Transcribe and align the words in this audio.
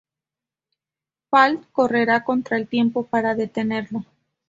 Falk 1.29 1.69
correrá 1.73 2.23
contra 2.23 2.57
el 2.57 2.67
tiempo 2.67 3.05
para 3.05 3.35
detenerlo. 3.35 4.03